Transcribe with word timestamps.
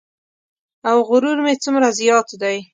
او 0.89 0.97
غرور 1.09 1.37
مې 1.45 1.53
څومره 1.63 1.87
زیات 1.99 2.27
دی. 2.41 2.57